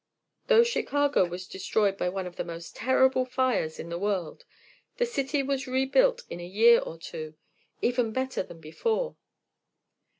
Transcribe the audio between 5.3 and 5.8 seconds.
was